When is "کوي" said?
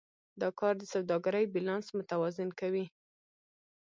2.59-2.85